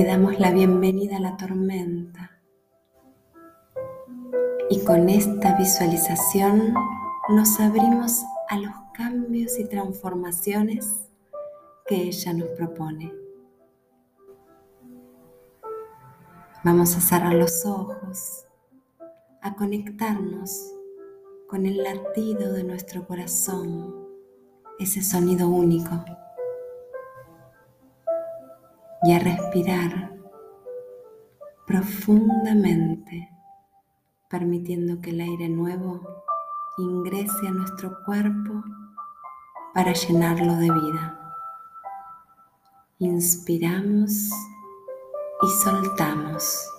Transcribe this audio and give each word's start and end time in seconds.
le 0.00 0.06
damos 0.06 0.40
la 0.40 0.50
bienvenida 0.50 1.18
a 1.18 1.20
la 1.20 1.36
tormenta. 1.36 2.30
Y 4.70 4.82
con 4.82 5.10
esta 5.10 5.58
visualización 5.58 6.72
nos 7.28 7.60
abrimos 7.60 8.22
a 8.48 8.56
los 8.56 8.72
cambios 8.94 9.58
y 9.58 9.68
transformaciones 9.68 11.10
que 11.86 11.96
ella 11.96 12.32
nos 12.32 12.48
propone. 12.56 13.12
Vamos 16.64 16.96
a 16.96 17.00
cerrar 17.02 17.34
los 17.34 17.66
ojos, 17.66 18.46
a 19.42 19.54
conectarnos 19.54 20.72
con 21.46 21.66
el 21.66 21.82
latido 21.82 22.54
de 22.54 22.64
nuestro 22.64 23.06
corazón, 23.06 23.94
ese 24.78 25.02
sonido 25.02 25.50
único, 25.50 26.02
y 29.02 29.12
a 29.12 29.18
respirar 29.18 30.12
profundamente, 31.66 33.30
permitiendo 34.28 35.00
que 35.00 35.10
el 35.10 35.20
aire 35.20 35.48
nuevo 35.48 36.24
ingrese 36.78 37.48
a 37.48 37.52
nuestro 37.52 38.02
cuerpo 38.04 38.62
para 39.72 39.92
llenarlo 39.92 40.54
de 40.56 40.70
vida. 40.70 41.34
Inspiramos 42.98 44.30
y 45.42 45.48
soltamos. 45.62 46.70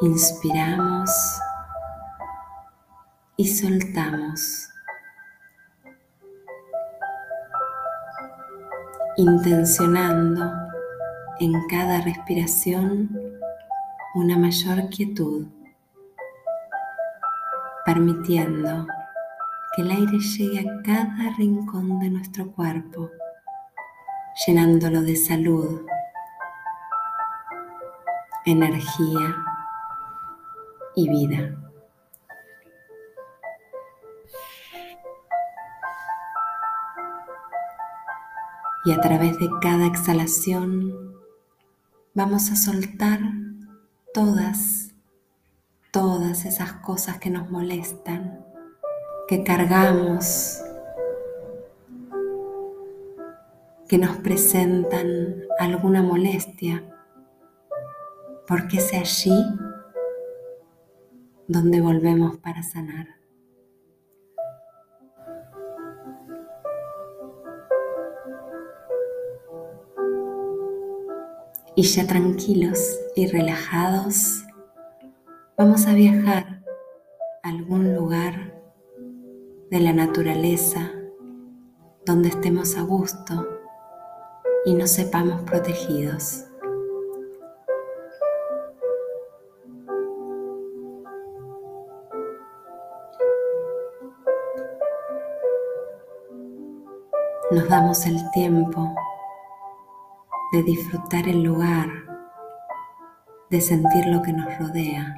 Inspiramos 0.00 1.10
y 3.36 3.48
soltamos. 3.48 4.68
Intencionando 9.16 10.52
en 11.40 11.52
cada 11.68 12.00
respiración 12.00 13.10
una 14.14 14.38
mayor 14.38 14.88
quietud, 14.88 15.46
permitiendo 17.84 18.86
que 19.74 19.82
el 19.82 19.90
aire 19.90 20.18
llegue 20.18 20.60
a 20.60 20.82
cada 20.82 21.30
rincón 21.36 21.98
de 21.98 22.10
nuestro 22.10 22.50
cuerpo 22.52 23.10
llenándolo 24.46 25.02
de 25.02 25.16
salud, 25.16 25.82
energía 28.46 29.36
y 30.94 31.08
vida. 31.08 31.69
Y 38.84 38.92
a 38.92 39.00
través 39.00 39.38
de 39.38 39.48
cada 39.60 39.86
exhalación 39.86 41.14
vamos 42.14 42.50
a 42.50 42.56
soltar 42.56 43.20
todas, 44.14 44.94
todas 45.90 46.44
esas 46.44 46.72
cosas 46.74 47.18
que 47.18 47.30
nos 47.30 47.50
molestan, 47.50 48.44
que 49.28 49.44
cargamos 49.44 50.62
que 53.90 53.98
nos 53.98 54.18
presentan 54.18 55.42
alguna 55.58 56.00
molestia, 56.00 56.84
porque 58.46 58.76
es 58.76 58.94
allí 58.94 59.34
donde 61.48 61.80
volvemos 61.80 62.36
para 62.36 62.62
sanar. 62.62 63.19
Y 71.80 71.82
ya 71.84 72.06
tranquilos 72.06 73.00
y 73.16 73.26
relajados, 73.26 74.44
vamos 75.56 75.86
a 75.86 75.94
viajar 75.94 76.62
a 77.42 77.48
algún 77.48 77.94
lugar 77.94 78.54
de 79.70 79.80
la 79.80 79.94
naturaleza 79.94 80.92
donde 82.04 82.28
estemos 82.28 82.76
a 82.76 82.82
gusto 82.82 83.48
y 84.66 84.74
nos 84.74 84.90
sepamos 84.90 85.40
protegidos. 85.44 86.44
Nos 97.50 97.68
damos 97.70 98.04
el 98.04 98.18
tiempo 98.34 98.94
de 100.52 100.62
disfrutar 100.62 101.28
el 101.28 101.42
lugar, 101.42 101.88
de 103.50 103.60
sentir 103.60 104.06
lo 104.06 104.22
que 104.22 104.32
nos 104.32 104.58
rodea, 104.58 105.16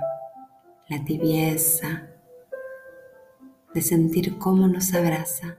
la 0.88 1.04
tibieza, 1.04 2.08
de 3.74 3.80
sentir 3.80 4.38
cómo 4.38 4.68
nos 4.68 4.92
abraza. 4.94 5.56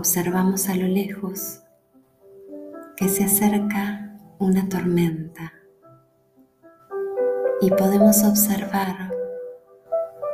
observamos 0.00 0.70
a 0.70 0.76
lo 0.76 0.86
lejos 0.86 1.60
que 2.96 3.06
se 3.08 3.24
acerca 3.24 4.18
una 4.38 4.66
tormenta 4.66 5.59
y 7.62 7.70
podemos 7.70 8.22
observar 8.24 9.10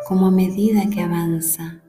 cómo 0.06 0.26
a 0.26 0.30
medida 0.30 0.88
que 0.92 1.02
avanza 1.02 1.80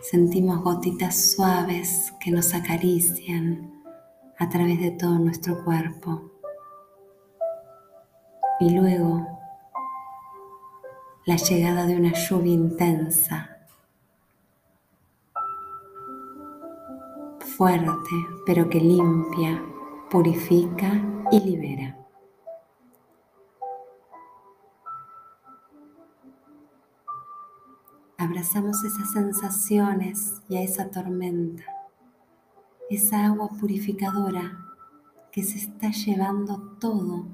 sentimos 0.00 0.62
gotitas 0.62 1.32
suaves 1.32 2.12
que 2.20 2.30
nos 2.30 2.54
acarician 2.54 3.72
a 4.36 4.48
través 4.48 4.80
de 4.80 4.90
todo 4.90 5.18
nuestro 5.18 5.64
cuerpo. 5.64 6.32
Y 8.60 8.70
luego 8.70 9.26
la 11.24 11.36
llegada 11.36 11.86
de 11.86 11.96
una 11.96 12.12
lluvia 12.12 12.54
intensa 12.54 13.58
fuerte, 17.58 18.10
pero 18.46 18.68
que 18.68 18.80
limpia, 18.80 19.62
purifica 20.10 20.90
y 21.30 21.40
libera. 21.40 21.97
Abrazamos 28.38 28.84
esas 28.84 29.10
sensaciones 29.10 30.40
y 30.48 30.58
a 30.58 30.62
esa 30.62 30.92
tormenta, 30.92 31.64
esa 32.88 33.26
agua 33.26 33.48
purificadora 33.58 34.64
que 35.32 35.42
se 35.42 35.58
está 35.58 35.90
llevando 35.90 36.76
todo 36.78 37.26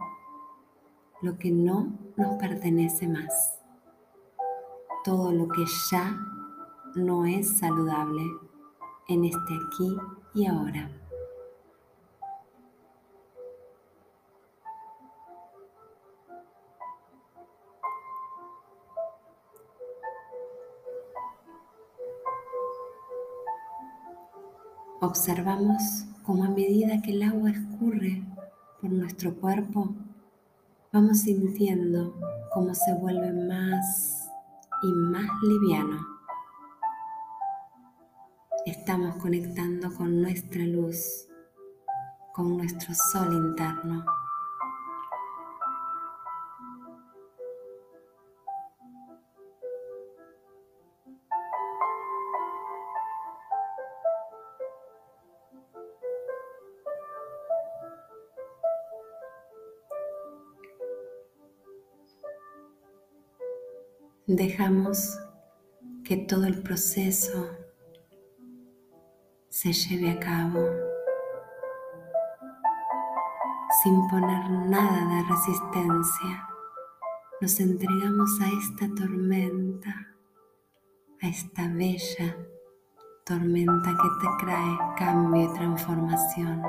lo 1.20 1.36
que 1.36 1.50
no 1.50 1.92
nos 2.16 2.36
pertenece 2.36 3.06
más, 3.06 3.60
todo 5.04 5.30
lo 5.30 5.46
que 5.48 5.66
ya 5.90 6.16
no 6.94 7.26
es 7.26 7.58
saludable 7.58 8.22
en 9.08 9.26
este 9.26 9.54
aquí 9.54 9.96
y 10.32 10.46
ahora. 10.46 11.03
Observamos 25.04 26.06
cómo 26.22 26.44
a 26.44 26.48
medida 26.48 27.02
que 27.02 27.12
el 27.12 27.22
agua 27.22 27.50
escurre 27.50 28.22
por 28.80 28.90
nuestro 28.90 29.34
cuerpo, 29.34 29.94
vamos 30.92 31.20
sintiendo 31.20 32.14
cómo 32.52 32.74
se 32.74 32.94
vuelve 32.94 33.32
más 33.32 34.30
y 34.82 34.92
más 34.92 35.28
liviano 35.42 36.14
estamos 38.66 39.16
conectando 39.16 39.94
con 39.94 40.22
nuestra 40.22 40.62
luz, 40.64 41.28
con 42.32 42.56
nuestro 42.56 42.94
sol 42.94 43.32
interno. 43.32 44.04
Dejamos 64.26 65.18
que 66.02 66.16
todo 66.16 66.46
el 66.46 66.62
proceso 66.62 67.46
se 69.50 69.70
lleve 69.70 70.12
a 70.12 70.18
cabo 70.18 70.60
sin 73.82 74.08
poner 74.08 74.50
nada 74.50 75.14
de 75.14 75.28
resistencia, 75.28 76.48
nos 77.42 77.60
entregamos 77.60 78.40
a 78.40 78.48
esta 78.48 78.88
tormenta, 78.94 79.94
a 81.20 81.28
esta 81.28 81.68
bella 81.68 82.34
tormenta 83.26 83.90
que 83.90 84.08
te 84.20 84.44
trae 84.44 84.78
cambio 84.96 85.50
y 85.50 85.54
transformación. 85.54 86.62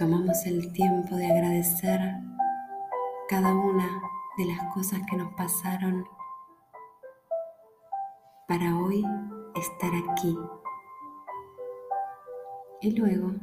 Tomamos 0.00 0.46
el 0.46 0.72
tiempo 0.72 1.14
de 1.14 1.26
agradecer 1.26 2.00
cada 3.28 3.54
una 3.54 4.00
de 4.38 4.46
las 4.46 4.72
cosas 4.72 5.00
que 5.06 5.14
nos 5.14 5.34
pasaron 5.34 6.06
para 8.48 8.78
hoy 8.78 9.04
estar 9.54 9.92
aquí. 9.94 10.38
Y 12.80 12.96
luego 12.98 13.34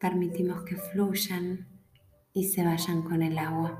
permitimos 0.00 0.64
que 0.64 0.74
fluyan 0.74 1.68
y 2.32 2.48
se 2.48 2.64
vayan 2.64 3.02
con 3.02 3.22
el 3.22 3.38
agua. 3.38 3.78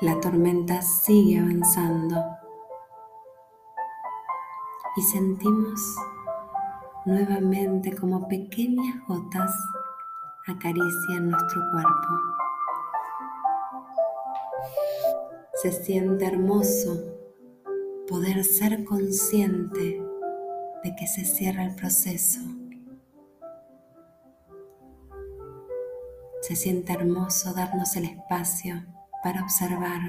La 0.00 0.18
tormenta 0.18 0.82
sigue 0.82 1.38
avanzando 1.38 2.35
y 4.96 5.02
sentimos 5.02 5.96
nuevamente 7.04 7.94
como 7.94 8.26
pequeñas 8.28 8.96
gotas 9.06 9.54
acarician 10.46 11.30
nuestro 11.30 11.60
cuerpo. 11.70 12.08
Se 15.62 15.72
siente 15.72 16.24
hermoso 16.24 16.98
poder 18.08 18.42
ser 18.44 18.84
consciente 18.84 20.02
de 20.82 20.96
que 20.96 21.06
se 21.06 21.24
cierra 21.24 21.64
el 21.64 21.74
proceso. 21.74 22.40
Se 26.40 26.56
siente 26.56 26.92
hermoso 26.92 27.52
darnos 27.52 27.96
el 27.96 28.04
espacio 28.04 28.82
para 29.22 29.42
observar 29.42 30.00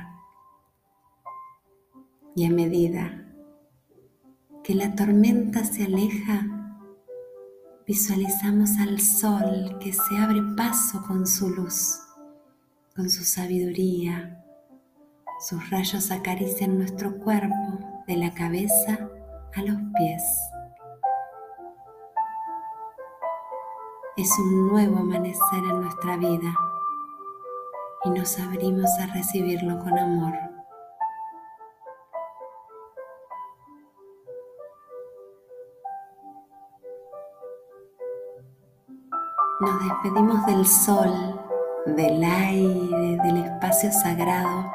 y 2.35 2.45
a 2.45 2.51
medida 2.51 3.26
que 4.67 4.75
la 4.75 4.93
tormenta 4.95 5.63
se 5.63 5.85
aleja, 5.85 6.45
visualizamos 7.87 8.71
al 8.81 8.99
sol 8.99 9.79
que 9.79 9.93
se 9.93 10.17
abre 10.17 10.41
paso 10.57 11.01
con 11.07 11.25
su 11.25 11.49
luz, 11.49 12.01
con 12.93 13.09
su 13.09 13.23
sabiduría. 13.23 14.43
Sus 15.39 15.69
rayos 15.69 16.11
acarician 16.11 16.77
nuestro 16.77 17.17
cuerpo 17.17 18.03
de 18.07 18.17
la 18.17 18.33
cabeza 18.33 19.09
a 19.55 19.61
los 19.61 19.77
pies. 19.97 20.23
es 24.17 24.31
un 24.39 24.67
nuevo 24.69 24.97
amanecer 24.97 25.63
en 25.69 25.79
nuestra 25.81 26.17
vida 26.17 26.53
y 28.03 28.09
nos 28.09 28.37
abrimos 28.39 28.89
a 28.99 29.05
recibirlo 29.13 29.77
con 29.79 29.97
amor. 29.97 30.46
Nos 39.67 39.83
despedimos 39.83 40.45
del 40.45 40.65
sol, 40.65 41.41
del 41.87 42.23
aire, 42.23 43.17
del 43.21 43.37
espacio 43.43 43.91
sagrado 43.91 44.71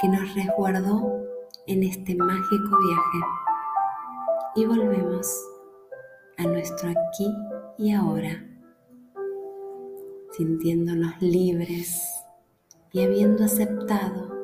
que 0.00 0.08
nos 0.08 0.34
resguardó 0.34 1.24
en 1.68 1.84
este 1.84 2.16
mágico 2.16 2.76
viaje 2.80 3.26
y 4.56 4.66
volvemos 4.66 5.32
a 6.38 6.42
nuestro 6.48 6.90
aquí 6.90 7.32
y 7.78 7.92
ahora 7.92 8.44
sintiéndonos 10.32 11.22
libres 11.22 12.02
y 12.90 13.04
habiendo 13.04 13.44
aceptado 13.44 14.34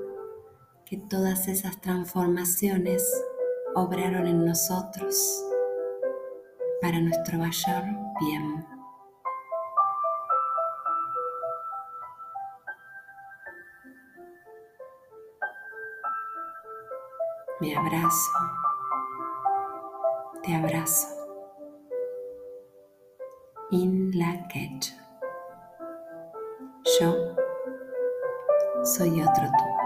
que 0.84 0.98
todas 0.98 1.48
esas 1.48 1.81
transformaciones 1.81 3.04
obraron 3.75 4.28
en 4.28 4.44
nosotros 4.44 5.44
para 6.81 7.00
nuestro 7.00 7.38
mayor 7.38 7.82
bien. 8.20 8.80
Me 17.60 17.76
abrazo, 17.76 18.32
te 20.42 20.54
abrazo. 20.54 21.08
In 23.70 24.10
la 24.18 24.48
quecha. 24.48 24.94
Yo 26.98 27.36
soy 28.82 29.20
otro 29.20 29.44
tú. 29.46 29.80